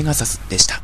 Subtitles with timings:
[0.00, 0.82] ペガサスでした。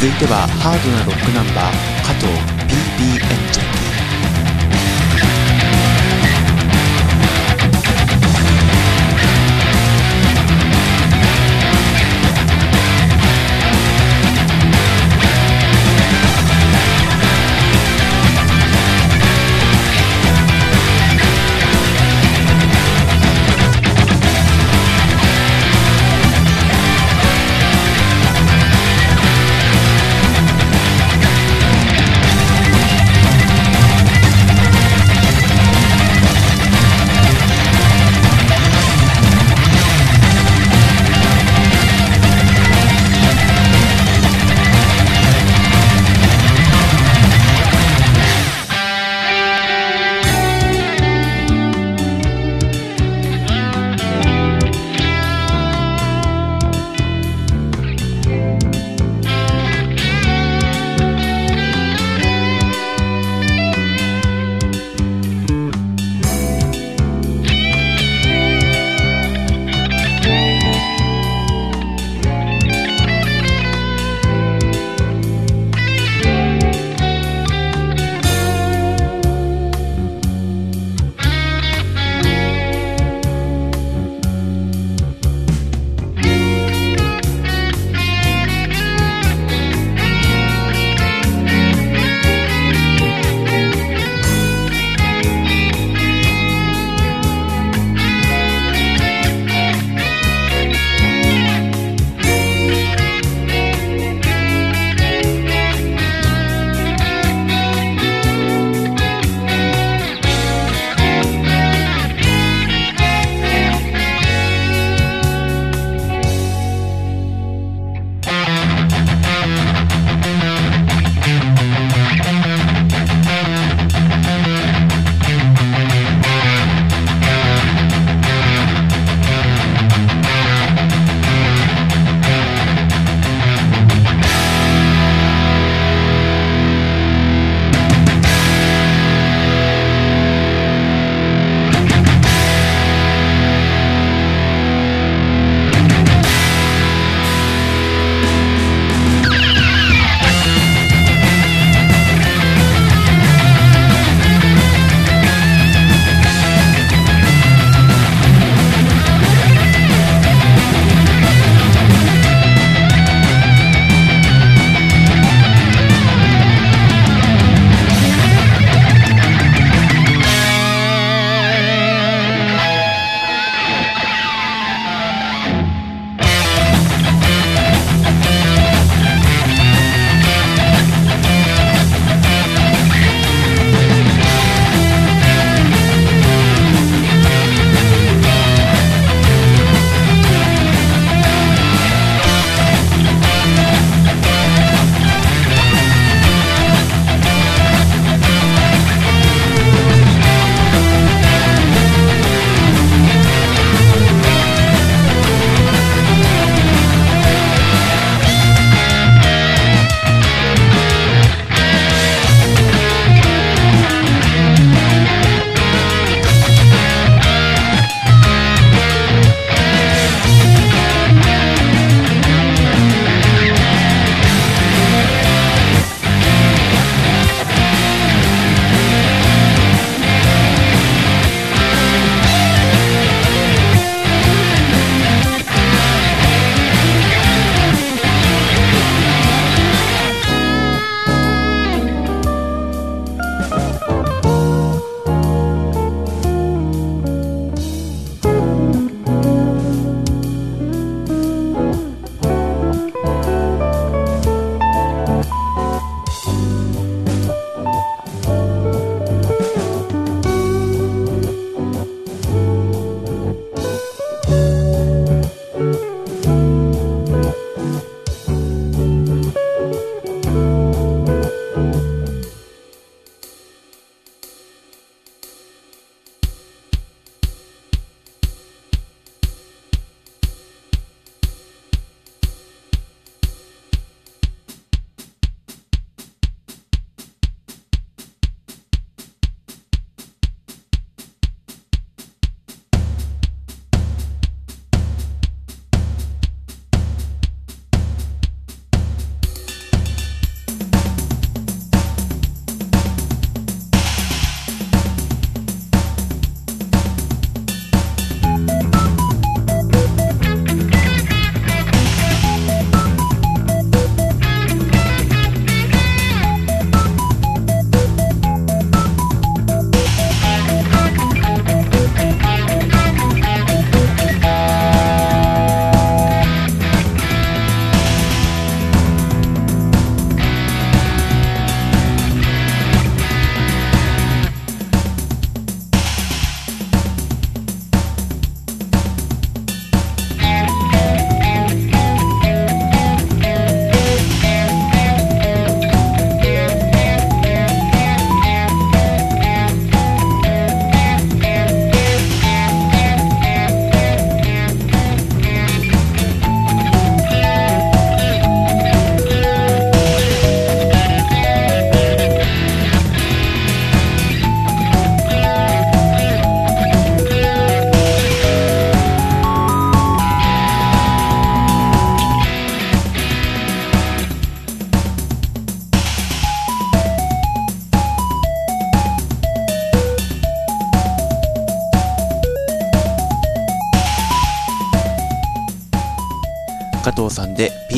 [0.00, 1.74] 続いてはハードなロックナンバー
[2.04, 2.59] 加藤。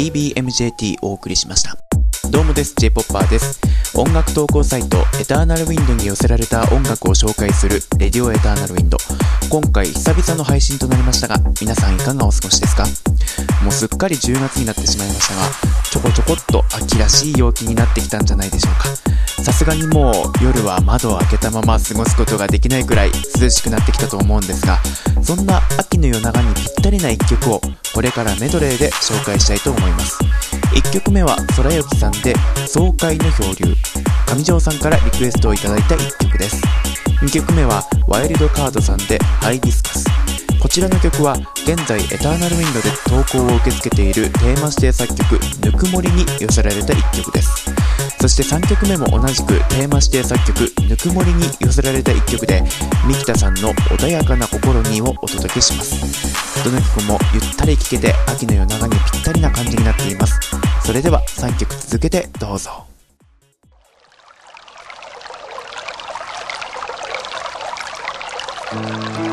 [0.03, 1.77] TBMJT お送りしました。
[2.29, 3.61] どうもです、J-POPPER です。
[3.95, 8.97] 音楽投稿サイトエターナルウィンドに寄せられた音楽を紹介するレディオエターナルウィンド。
[9.49, 12.85] 今回久々の配信となりましたが、皆さんいかがお過ごしですか？
[13.63, 15.43] もうすっかり10月になってしまいましたが、
[15.91, 19.43] ちょこちょこっと秋らしい陽気になってきたんじゃないでしょうか。
[19.43, 20.11] さすがにも
[20.41, 23.11] う夜は窓を開けたまま過ごすことができないくらい
[23.41, 24.79] 涼しくなってきたと思うんですが、
[25.23, 27.61] そんな秋の夜長にぴったりな一曲を
[27.95, 30.19] これからメドレーで紹介したいと思います。
[30.73, 32.35] 1曲目は空よきさんで
[32.67, 33.75] 爽快の漂流
[34.27, 36.63] 上条さんからリクエストをいただいた1曲です
[37.21, 41.35] 2曲目はワイルドカードさんでハイディスカスこちらの曲は
[41.67, 47.67] 現在エターナルウィンドで投稿を受け付けているテーマ指定作曲「ぬくもり」に寄せられた1曲です。
[48.21, 52.63] そして3曲目も同じくテーマ指定作曲「ぬくもり」に寄せられた1曲で
[53.05, 56.01] 三木田さんの穏やかな心にをお届けします。
[56.63, 60.39] どの曲もゆったり聴けて秋の夜長にぴったりな感じになっています。
[60.87, 62.85] それでは3曲続けてどうぞ。
[68.73, 69.32] うん。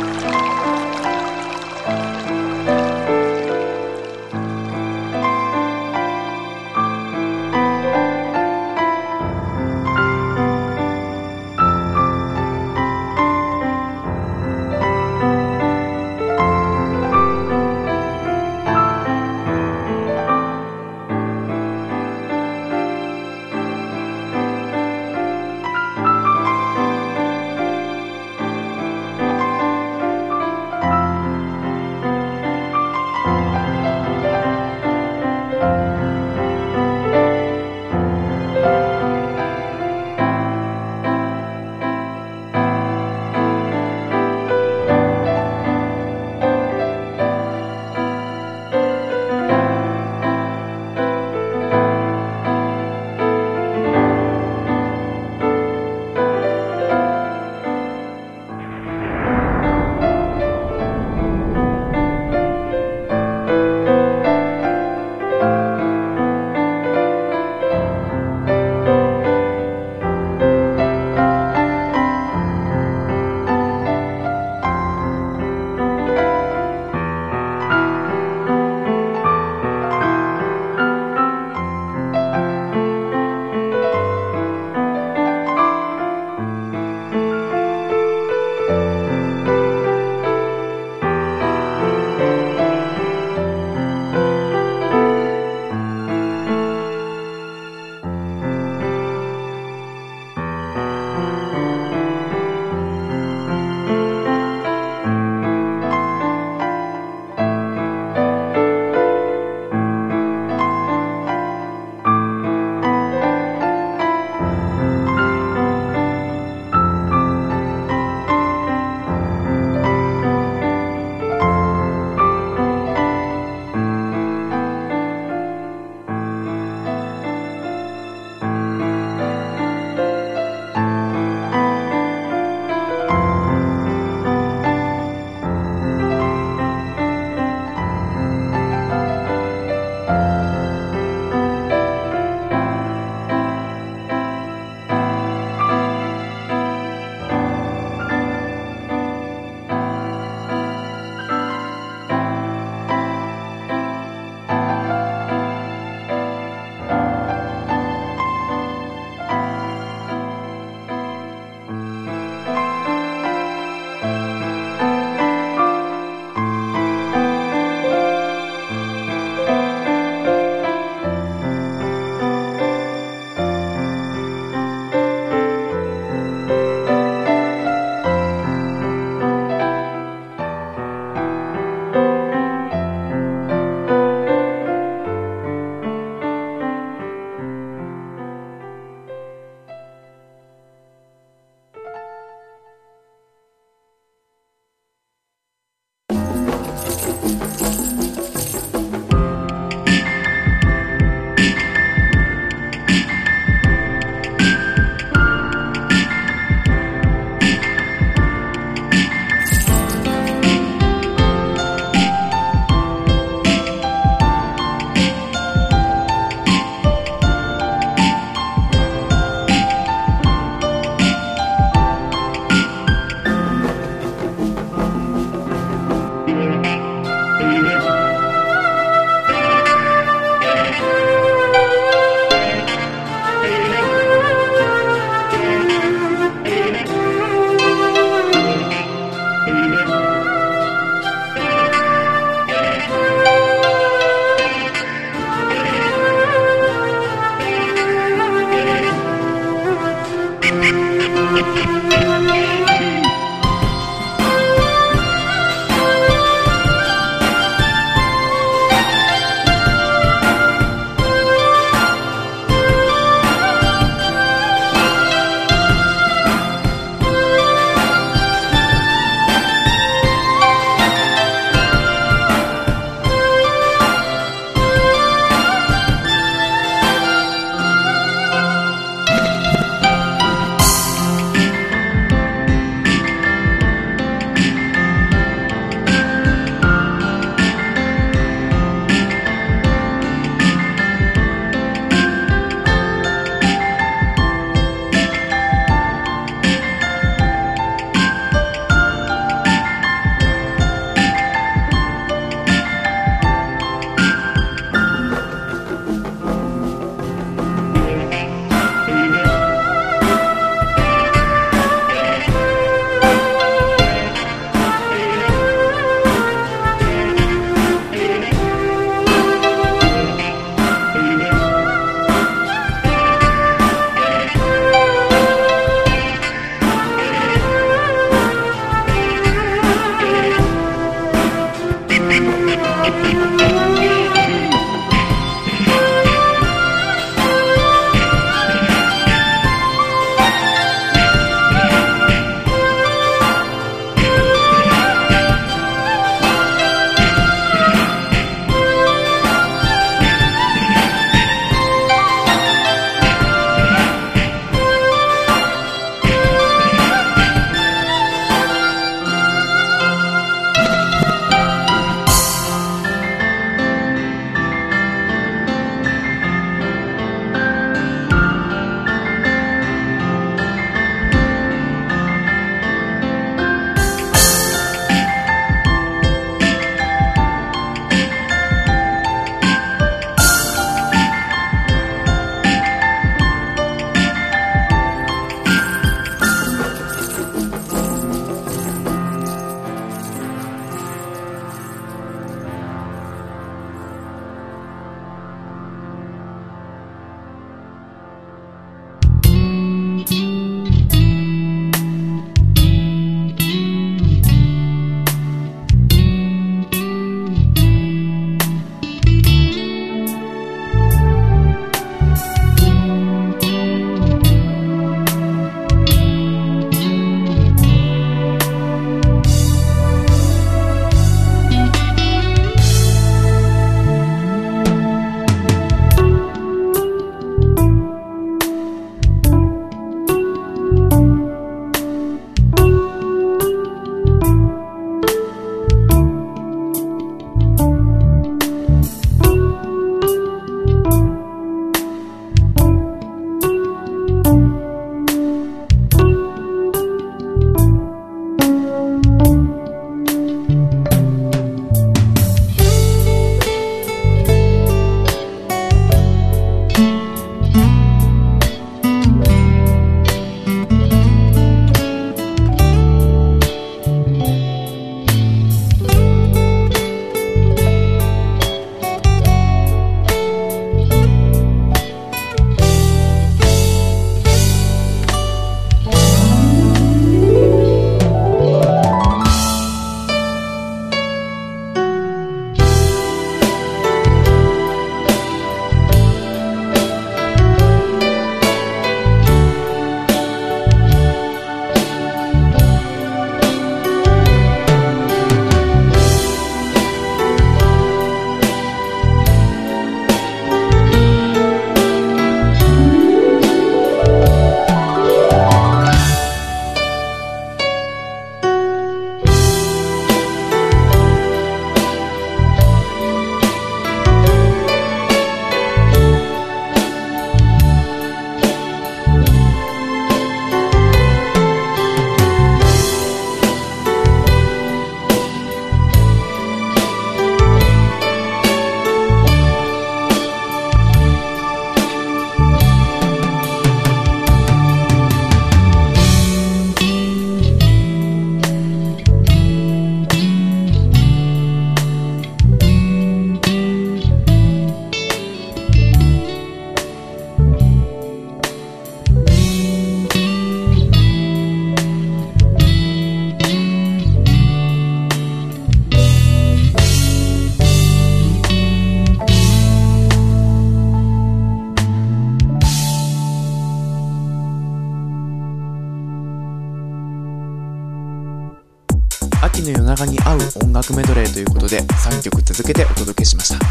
[571.69, 573.65] で3曲続けてお届けしました。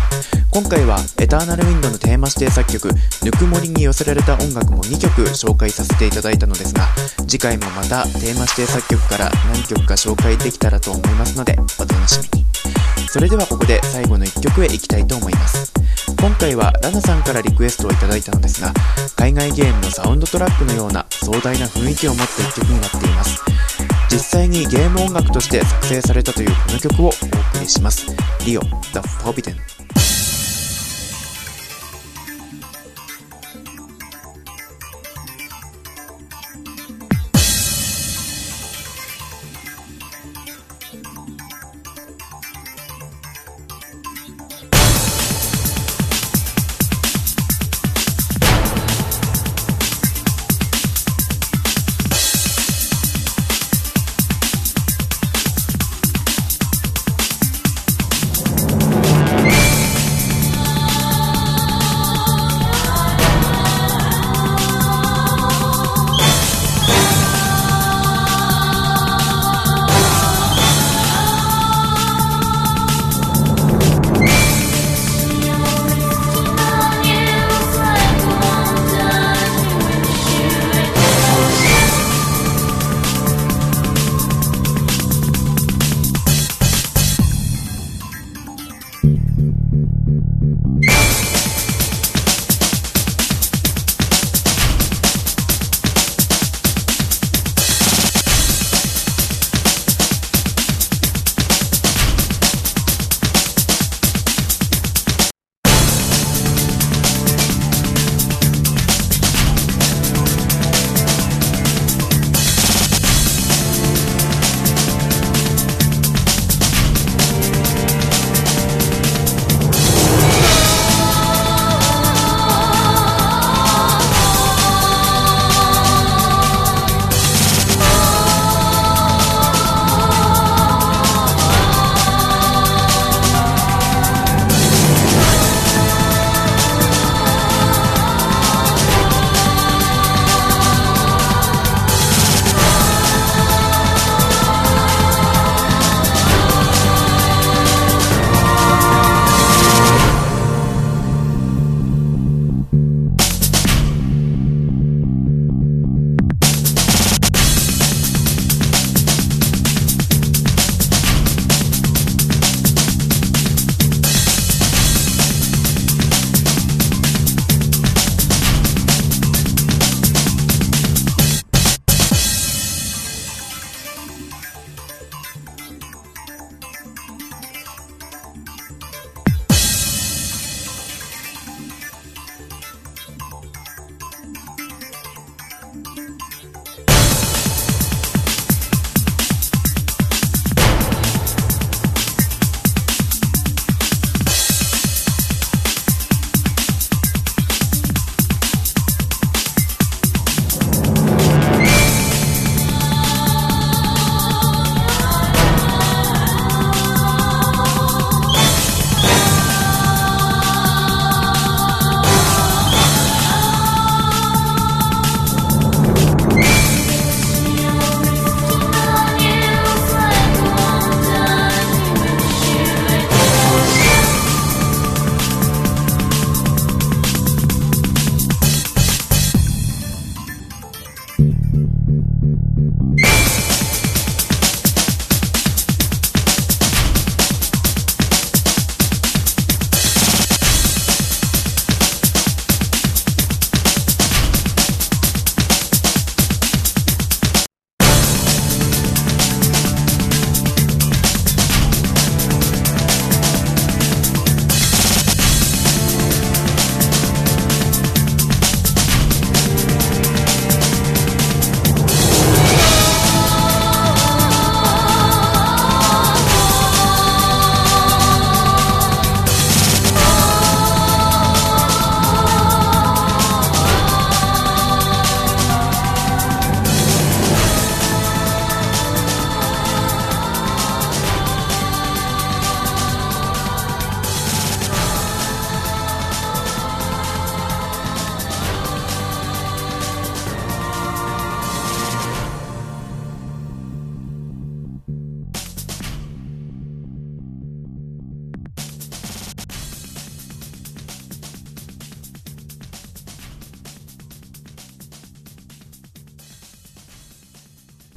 [0.51, 2.89] 今回はエターナルウィンドのテーマ指定作曲
[3.23, 6.87] ぬくもりに寄せられた音楽も2曲紹介させていただいたのですが
[7.27, 12.47] 次回もまたテーマ指定作曲から何曲か紹介できたらと思いますのでお楽しみに。
[13.09, 15.73] それではここで最後の1曲へ行きたいと思います。
[16.21, 18.73] 今回はラナさんからリクエストをいただいたのですが
[19.17, 23.43] 海外ゲームのサウンドトラックのような壮大な雰囲気を持った1曲になっています。
[24.11, 27.15] 実際にゲーム音楽として作成されたというこの曲をお送
[27.61, 28.07] りします。
[28.47, 28.69] リオ The
[29.23, 29.57] Forbidden「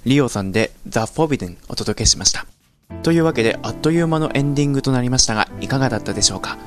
[0.03, 2.47] リオさんで The Forbidden お届けしました。
[3.03, 6.57] というわけで、あっという間のエンディングとなりましたが、いかがだったでしょうか？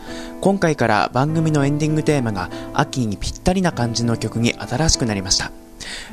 [0.41, 5.51] 今回から番組のエンディングテーマが秋にぴったりな感じの曲に新しくなりました。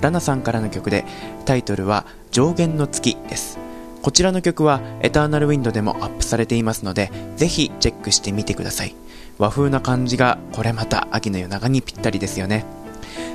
[0.01, 1.05] ラナさんからの曲で、
[1.45, 3.60] タイトルは上限の月です。
[4.01, 8.95] こちらの曲はエターナルウィンドでもアップされていますので、ぜひチェックしてみてください。
[9.38, 12.65] 和風な感じがこれまた秋の夜長にぴったりですよね。